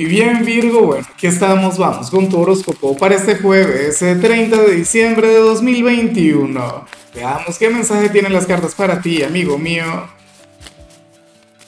[0.00, 4.62] Y bien Virgo, bueno, aquí estamos, vamos con tu horóscopo para este jueves, eh, 30
[4.62, 6.86] de diciembre de 2021.
[7.14, 10.08] Veamos qué mensaje tienen las cartas para ti, amigo mío.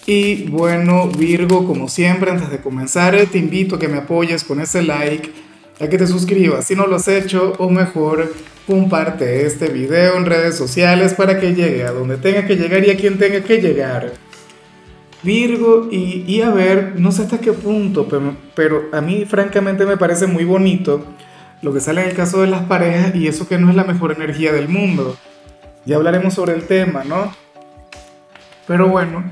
[0.06, 4.44] Y bueno, Virgo, como siempre, antes de comenzar, eh, te invito a que me apoyes
[4.44, 5.30] con ese like,
[5.78, 8.32] a que te suscribas si no lo has hecho, o mejor,
[8.66, 12.92] comparte este video en redes sociales para que llegue a donde tenga que llegar y
[12.92, 14.14] a quien tenga que llegar.
[15.22, 19.96] Virgo, y, a ver, no sé hasta qué punto, pero, pero, a mí francamente me
[19.96, 21.04] parece muy bonito
[21.62, 23.84] lo que sale en el caso de las parejas y eso que no es la
[23.84, 25.16] mejor energía del mundo.
[25.84, 27.32] Ya hablaremos sobre el tema, ¿no?
[28.66, 29.22] Pero bueno,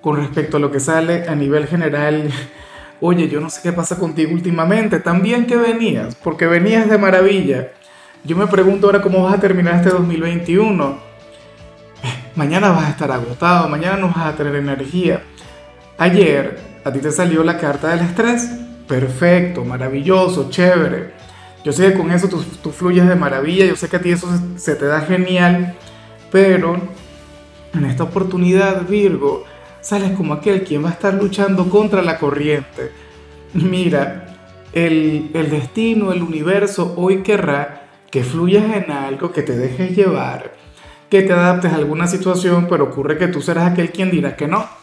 [0.00, 2.30] con respecto a lo que sale a nivel general,
[3.00, 7.72] oye, yo no sé qué pasa contigo últimamente, también que venías, porque venías de maravilla.
[8.22, 10.98] Yo me pregunto ahora cómo vas a terminar este 2021.
[12.36, 15.22] Mañana vas a estar agotado, mañana no vas a tener energía.
[15.98, 18.50] Ayer a ti te salió la carta del estrés.
[18.88, 21.12] Perfecto, maravilloso, chévere.
[21.64, 24.28] Yo sé que con eso tú, fluyes de maravilla, yo sé que a ti eso
[24.36, 25.76] se, se te da genial,
[26.32, 26.76] pero
[27.72, 29.44] en esta oportunidad, Virgo,
[29.80, 32.90] sales como aquel quien va a estar luchando contra la corriente.
[33.54, 34.26] Mira,
[34.72, 40.54] el, el destino, el universo hoy querrá que fluyas en algo, que te dejes llevar,
[41.08, 44.48] que te adaptes a alguna situación, pero ocurre que tú serás aquel quien dirá que
[44.48, 44.81] no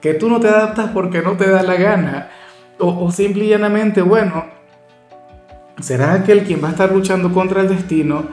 [0.00, 2.30] que tú no te adaptas porque no te da la gana,
[2.78, 4.46] o, o simple y llanamente, bueno,
[5.80, 8.24] serás aquel quien va a estar luchando contra el destino,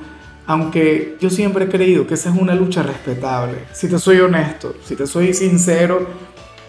[0.45, 3.59] aunque yo siempre he creído que esa es una lucha respetable.
[3.73, 6.07] Si te soy honesto, si te soy sincero,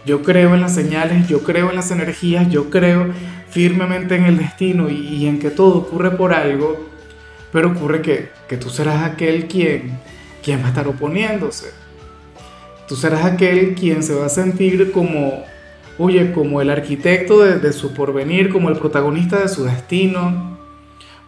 [0.04, 3.08] yo creo en las señales, yo creo en las energías, yo creo
[3.50, 6.88] firmemente en el destino y, y en que todo ocurre por algo,
[7.52, 9.98] pero ocurre que, que tú serás aquel quien,
[10.42, 11.70] quien va a estar oponiéndose.
[12.88, 15.44] Tú serás aquel quien se va a sentir como,
[15.98, 20.58] oye, como el arquitecto de, de, su porvenir, como el protagonista de su destino,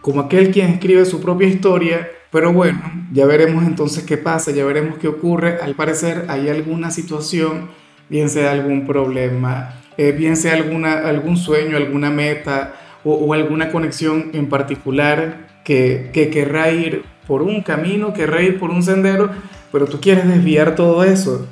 [0.01, 2.09] como aquel quien escribe su propia historia.
[2.31, 2.81] Pero bueno,
[3.13, 5.59] ya veremos entonces qué pasa, ya veremos qué ocurre.
[5.61, 7.69] Al parecer hay alguna situación,
[8.09, 13.71] bien sea algún problema, eh, bien sea alguna, algún sueño, alguna meta o, o alguna
[13.71, 19.29] conexión en particular que, que querrá ir por un camino, querrá ir por un sendero
[19.71, 21.47] pero tú quieres desviar todo eso,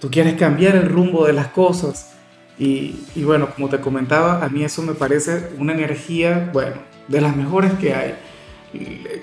[0.00, 2.14] tú quieres cambiar el rumbo de las cosas.
[2.58, 6.76] Y, bueno, como te comentaba, a mí eso me parece una energía, bueno,
[7.08, 8.14] de las mejores que hay.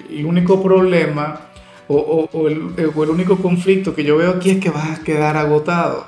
[0.09, 1.41] El único problema
[1.87, 6.05] o, el, único conflicto que yo veo aquí es que vas a quedar agotado.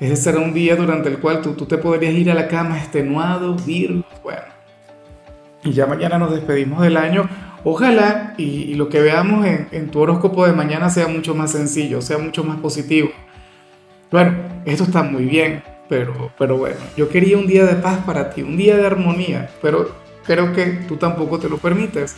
[0.00, 2.78] Ese será un día durante el cual tú, tú te podrías ir a la cama
[2.78, 4.42] extenuado, Virgo, bueno.
[5.64, 7.28] Y ya mañana nos despedimos del año
[7.64, 12.18] Ojalá y, lo que veamos en, tu horóscopo de mañana sea mucho más sencillo, sea
[12.18, 13.10] mucho más positivo.
[14.12, 14.34] Bueno,
[14.66, 18.42] esto está muy bien, pero, pero bueno, yo quería un día de paz para ti,
[18.42, 19.90] un día de armonía, pero
[20.26, 22.16] creo que tú tampoco te lo permites.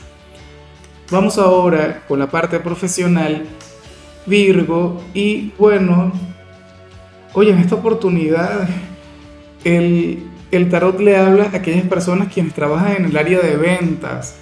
[1.10, 3.44] Vamos ahora con la parte profesional,
[4.26, 6.12] Virgo, y bueno,
[7.32, 8.68] oye, en esta oportunidad
[9.62, 14.36] el, el tarot le habla a aquellas personas quienes trabajan en el área de ventas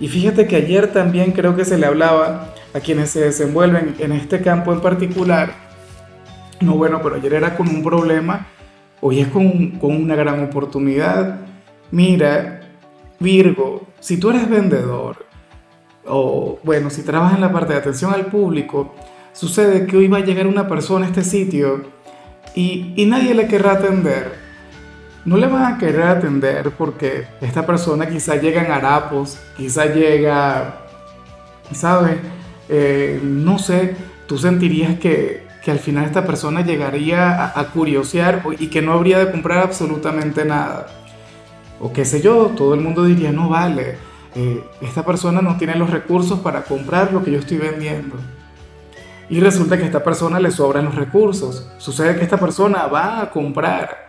[0.00, 4.12] y fíjate que ayer también creo que se le hablaba a quienes se desenvuelven en
[4.12, 5.65] este campo en particular.
[6.60, 8.46] No, bueno, pero ayer era con un problema,
[9.00, 11.40] hoy es con, con una gran oportunidad.
[11.90, 12.60] Mira,
[13.20, 15.26] Virgo, si tú eres vendedor,
[16.06, 18.94] o bueno, si trabajas en la parte de atención al público,
[19.32, 21.84] sucede que hoy va a llegar una persona a este sitio
[22.54, 24.46] y, y nadie le querrá atender
[25.26, 30.82] no le van a querer atender porque esta persona quizá llega en harapos, quizá llega,
[31.72, 32.18] ¿sabes?
[32.68, 33.96] Eh, no sé,
[34.28, 38.92] tú sentirías que, que, al final esta persona llegaría a, a, curiosear y que no
[38.92, 40.86] habría de comprar absolutamente nada.
[41.80, 43.96] O qué sé yo, todo el mundo diría, no vale,
[44.36, 48.16] eh, esta persona no tiene los recursos para comprar lo que yo estoy vendiendo.
[49.28, 51.68] Y resulta que a esta persona le sobran los recursos.
[51.78, 54.06] Sucede que esta persona va a comprar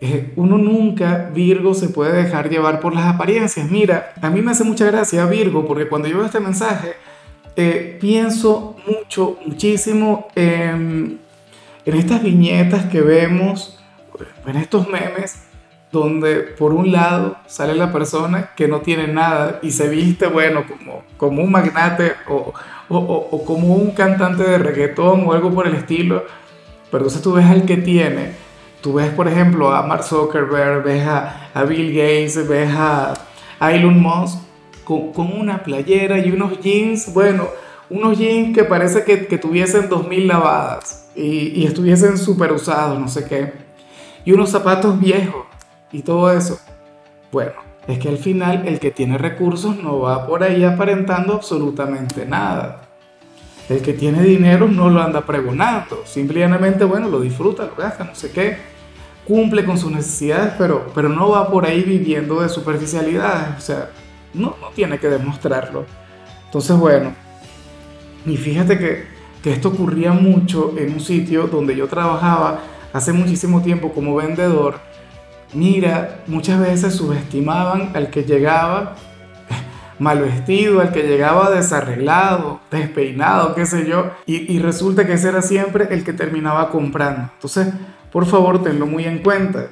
[0.00, 3.70] eh, uno nunca, Virgo, se puede dejar llevar por las apariencias.
[3.70, 6.94] Mira, a mí me hace mucha gracia Virgo, porque cuando yo veo este mensaje,
[7.56, 11.18] eh, pienso mucho, muchísimo en,
[11.86, 13.78] estas viñetas que vemos,
[14.46, 15.42] en estos memes,
[15.90, 20.64] donde por un lado sale la persona que no tiene nada y se viste, bueno,
[20.66, 22.52] como, como un magnate o,
[22.88, 26.24] o, o, o como un cantante de reggaetón o algo por el estilo,
[26.90, 28.32] pero entonces tú ves al que tiene.
[28.82, 33.14] Tú ves, por ejemplo, a Mark Zuckerberg, ves a, a Bill Gates, ves a,
[33.58, 34.45] a Elon Musk
[34.86, 37.48] con, con, una playera y unos jeans, bueno,
[37.90, 43.24] unos jeans que parece que, que tuviesen 2000 lavadas y, estuviesen súper usados, no sé
[43.24, 43.52] qué.
[44.24, 45.46] Y unos zapatos viejos,
[45.92, 46.58] y todo eso.
[47.32, 47.52] Bueno,
[47.86, 52.82] es que al final el que tiene recursos no va por ahí aparentando absolutamente nada.
[53.68, 58.14] El que tiene dinero no lo anda pregonando, simplemente, bueno, lo disfruta, lo gasta, no
[58.14, 58.58] sé qué,
[59.26, 63.90] cumple con sus necesidades, pero, pero no va por ahí viviendo de superficialidades, o sea,
[64.36, 65.86] no, no tiene que demostrarlo.
[66.46, 67.12] Entonces, bueno,
[68.24, 69.04] y fíjate que,
[69.42, 72.60] que esto ocurría mucho en un sitio donde yo trabajaba
[72.92, 74.80] hace muchísimo tiempo como vendedor.
[75.52, 78.96] Mira, muchas veces subestimaban al que llegaba
[79.98, 85.42] mal vestido, al que llegaba desarreglado, despeinado, qué sé yo, y, resulta que ese era
[85.42, 87.30] siempre el que terminaba comprando.
[87.34, 87.68] Entonces,
[88.10, 89.68] por favor, tenlo muy en cuenta.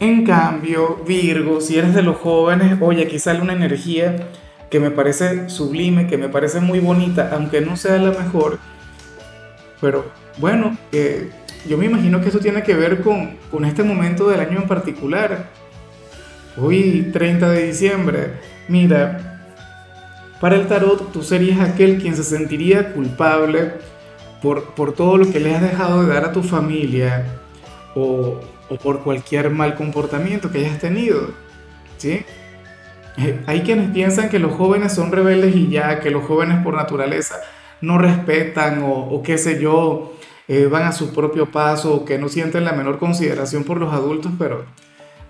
[0.00, 4.28] En cambio, Virgo, si eres de los jóvenes, oye, aquí sale una energía
[4.70, 8.58] que me parece sublime, que me parece muy bonita, aunque no sea la mejor,
[9.80, 10.06] pero
[10.38, 11.30] bueno, eh,
[11.68, 14.68] yo me imagino que eso tiene que ver con, con este momento del año en
[14.68, 15.50] particular.
[16.56, 18.32] Hoy, 30 de diciembre,
[18.68, 19.40] mira,
[20.40, 23.72] para el tarot, tú serías aquel quien se sentiría culpable
[24.40, 27.24] por, por todo lo que le has dejado de dar a tu familia
[27.94, 31.30] o, o por cualquier mal comportamiento que hayas tenido.
[31.98, 32.24] ¿sí?
[33.18, 36.74] Eh, hay quienes piensan que los jóvenes son rebeldes y ya, que los jóvenes por
[36.74, 37.36] naturaleza
[37.80, 40.14] no respetan o, o qué sé yo,
[40.48, 43.92] eh, van a su propio paso o que no sienten la menor consideración por los
[43.92, 44.64] adultos, pero,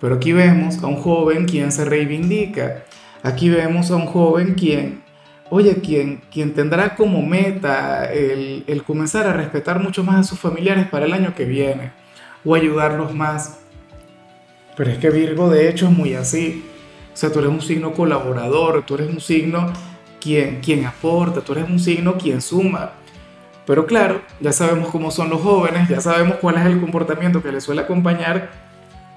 [0.00, 2.84] pero aquí vemos a un joven quien se reivindica.
[3.22, 5.02] Aquí vemos a un joven quien
[5.50, 10.38] oye, quien, quien tendrá como meta el, el, comenzar a respetar mucho más a sus
[10.38, 11.92] familiares para el año que viene
[12.44, 13.58] o ayudarlos más.
[14.76, 16.64] Pero es que Virgo de hecho es muy así.
[17.12, 19.72] O sea, tú eres un signo colaborador, tú eres un signo
[20.20, 22.92] quien, quien aporta, tú eres un signo quien suma.
[23.66, 27.52] Pero claro, ya sabemos cómo son los jóvenes, ya sabemos cuál es el comportamiento que
[27.52, 28.50] les suele acompañar.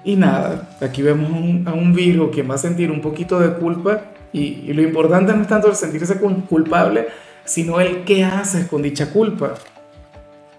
[0.04, 1.30] Y nada, aquí vemos
[1.66, 4.02] a un Virgo quien va a sentir un poquito de culpa
[4.32, 7.08] y, lo importante no es tanto el sentirse culpable,
[7.44, 9.54] sino el qué haces con dicha culpa.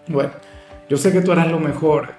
[0.07, 0.31] Bueno,
[0.89, 2.09] yo sé que tú harás lo mejor.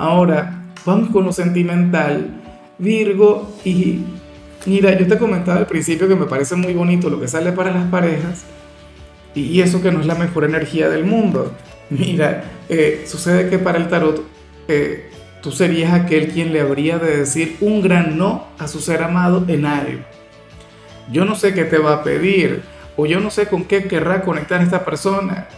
[0.00, 2.30] Ahora, vamos con lo sentimental.
[2.78, 4.00] Virgo, y
[4.64, 7.70] mira, yo te comentaba al principio que me parece muy bonito lo que sale para
[7.70, 8.44] las parejas,
[9.34, 11.52] y eso que no es la mejor energía del mundo.
[11.90, 14.24] Mira, eh, sucede que para el tarot
[14.68, 15.10] eh,
[15.42, 19.44] tú serías aquel quien le habría de decir un gran no a su ser amado
[19.48, 20.00] en algo
[21.12, 22.62] yo no sé qué te va a pedir
[22.96, 25.48] o yo no sé con qué querrá conectar esta persona,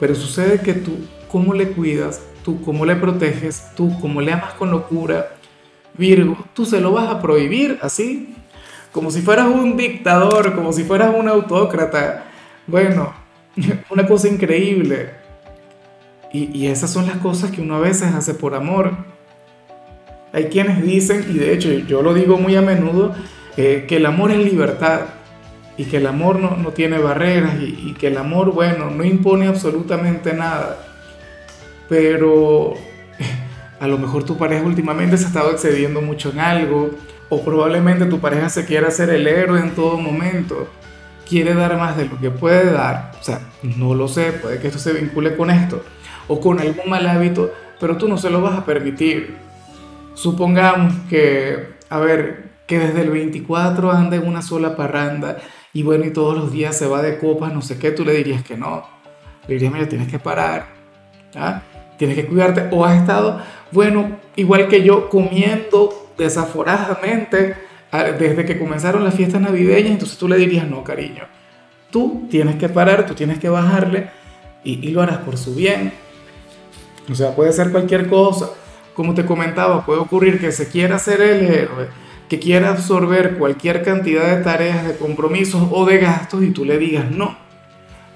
[0.00, 0.98] pero sucede que tú,
[1.30, 5.28] cómo le cuidas, tú cómo le proteges, tú cómo le amas con locura,
[5.96, 8.34] Virgo, tú se lo vas a prohibir así,
[8.92, 12.24] como si fueras un dictador, como si fueras un autócrata.
[12.66, 13.12] Bueno,
[13.90, 15.10] una cosa increíble.
[16.32, 18.92] Y, y, esas son las cosas que uno a veces hace por amor.
[20.32, 23.14] Hay quienes dicen, y de hecho yo lo digo muy a menudo,
[23.56, 25.00] que el amor es libertad
[25.76, 29.04] y que el amor no, no tiene barreras y, y, que el amor, bueno, no
[29.04, 30.87] impone absolutamente nada.
[31.88, 32.74] Pero
[33.80, 36.90] a lo mejor tu pareja últimamente se ha estado excediendo mucho en algo
[37.28, 40.68] o probablemente tu pareja se quiera hacer el héroe en todo momento.
[41.28, 43.12] Quiere dar más de lo que puede dar.
[43.20, 45.82] O sea, no lo sé, puede que esto se vincule con esto
[46.26, 49.36] o con algún mal hábito, pero tú no se lo vas a permitir.
[50.14, 55.38] Supongamos que, a ver, que desde el 24 anda en una sola parranda
[55.72, 58.12] y bueno, y todos los días se va de copas, no sé qué, tú le
[58.12, 58.86] dirías que no.
[59.46, 60.66] Le dirías, mira, tienes que parar,
[61.34, 61.62] ¿ah?
[61.98, 62.68] Tienes que cuidarte.
[62.70, 67.54] O has estado, bueno, igual que yo, comiendo desaforadamente
[67.92, 71.24] ah, desde que comenzaron las fiestas navideñas, entonces tú le dirías, no, cariño,
[71.90, 74.08] tú tienes que parar, tú tienes que bajarle
[74.64, 75.92] y, y lo harás por su bien.
[77.10, 78.50] O sea, puede ser cualquier cosa.
[78.94, 83.82] Como te comentaba, puede ocurrir que se quiera hacer el héroe que quiera absorber cualquier
[83.82, 87.36] cantidad de tareas, de compromisos o de gastos y tú le digas no,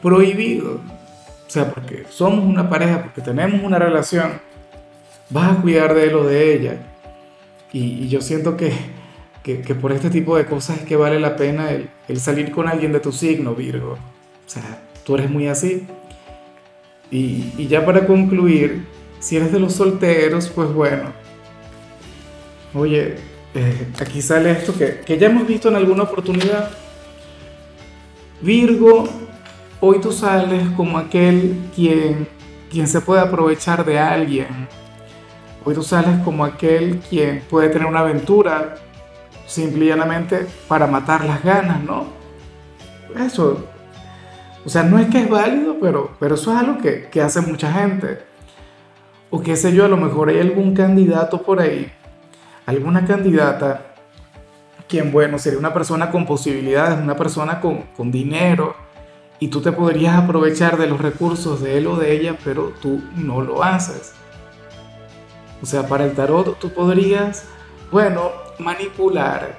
[0.03, 0.81] prohibido.
[1.53, 4.41] O sea, porque somos una pareja, porque tenemos una relación,
[5.29, 6.79] vas a cuidar de él o de ella.
[7.75, 8.73] Y, yo siento que,
[9.43, 12.69] que, por este tipo de cosas es que vale la pena el, el salir con
[12.69, 13.99] alguien de tu signo, Virgo.
[14.47, 15.87] O sea, tú eres muy así.
[17.11, 18.87] Y, y ya para concluir,
[19.21, 21.13] si eres de los solteros, pues bueno,
[22.73, 23.17] oye,
[23.55, 26.71] eh, aquí sale esto que, que ya hemos visto en alguna oportunidad.
[28.41, 29.07] Virgo,
[29.83, 32.27] hoy tú sales como aquel quien,
[32.71, 34.67] quien se puede aprovechar de alguien.
[35.65, 38.77] Hoy tú sales como aquel quien puede tener una aventura
[39.47, 42.07] simplemente para matar las ganas, ¿no?
[43.27, 43.67] Eso,
[44.65, 47.43] o sea, no es que es válido, pero, pero eso es algo que, que hace
[47.43, 48.21] mucha gente.
[49.29, 51.93] O qué sé yo, a lo mejor hay algún candidato por ahí
[52.67, 53.95] alguna candidata,
[54.89, 58.75] quien, bueno, sería una persona con posibilidades, una persona con, con dinero,
[59.43, 63.03] y tú te podrías aprovechar de los recursos de él o de ella, pero tú
[63.17, 64.13] no lo haces.
[65.61, 67.47] O sea, para el tarot tú podrías,
[67.91, 68.31] bueno,
[68.61, 69.59] manipular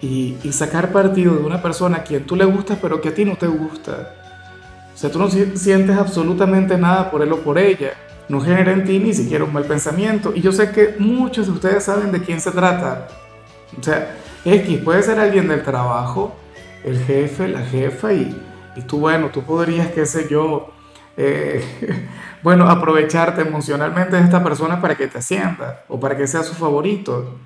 [0.00, 3.14] y, y, sacar partido de una persona a quien tú le gustas, pero que a
[3.14, 4.14] ti no te gusta.
[4.94, 7.94] O sea, tú no sientes absolutamente nada por él o por ella.
[8.28, 10.32] No genera en ti ni siquiera un mal pensamiento.
[10.32, 13.08] Y yo sé que muchos de ustedes saben de quién se trata.
[13.76, 14.14] O sea,
[14.44, 16.36] X puede ser alguien del trabajo,
[16.84, 18.43] el jefe, la jefa, y
[18.76, 20.72] y tú, bueno, tú podrías, qué sé yo,
[21.16, 22.08] eh,
[22.42, 26.54] bueno, aprovecharte emocionalmente de esta persona para que te ascienda o para que sea su
[26.54, 27.38] favorito,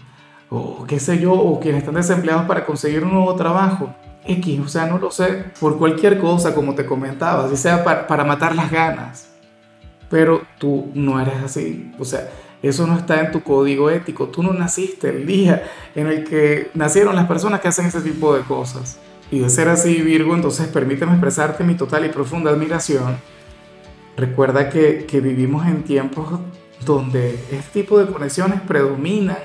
[0.51, 3.95] o qué sé yo, o quienes están desempleados para conseguir un nuevo trabajo.
[4.25, 8.07] X, o sea, no lo sé, por cualquier cosa, como te comentaba, si sea para,
[8.07, 9.31] para matar las ganas.
[10.11, 12.29] Pero tú no eres así, o sea,
[12.63, 14.29] eso no está en tu código ético.
[14.29, 15.63] Tú no naciste el día
[15.95, 18.99] en el que nacieron las personas que hacen ese tipo de cosas.
[19.31, 23.19] Y de ser así, Virgo, entonces permíteme expresarte mi total y profunda admiración.
[24.17, 26.41] Recuerda que, que vivimos en tiempos
[26.85, 29.39] donde este tipo de conexiones predominan,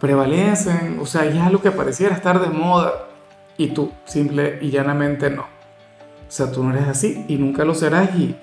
[0.00, 3.08] prevalecen, o sea, ya lo que pareciera estar de moda
[3.56, 5.42] y tú simple y llanamente no.
[5.42, 8.34] O sea, tú no eres así y nunca lo serás y,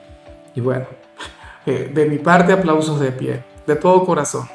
[0.53, 0.85] y bueno,
[1.65, 4.47] eh, de mi parte aplausos de pie, de todo corazón.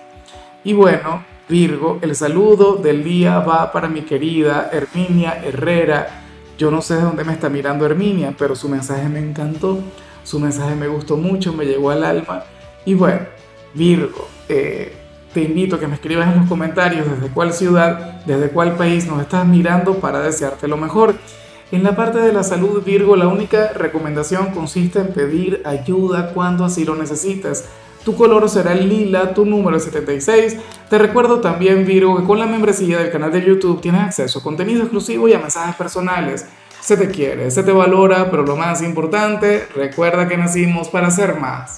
[0.62, 6.23] Y bueno, Virgo, el saludo del día va para mi querida Herminia Herrera.
[6.57, 9.79] Yo no sé de dónde me está mirando Herminia, pero su mensaje me encantó,
[10.23, 12.45] su mensaje me gustó mucho, me llegó al alma.
[12.87, 13.21] Y bueno,
[13.75, 14.95] Virgo, eh,
[15.35, 19.07] te invito a que me escribas en los comentarios desde cuál ciudad, desde cuál país
[19.07, 21.15] nos estás mirando para desearte lo mejor.
[21.71, 26.65] En la parte de la salud, Virgo, la única recomendación consiste en pedir ayuda cuando
[26.65, 27.67] así lo necesites.
[28.05, 30.57] Tu color será el lila, tu número es 76.
[30.91, 34.43] Te recuerdo también, Virgo, que con la membresía del canal de YouTube tienes acceso a
[34.43, 36.45] contenido exclusivo y a mensajes personales.
[36.81, 41.41] Se te quiere, se te valora, pero lo más importante, recuerda que nacimos para ser
[41.41, 41.73] más.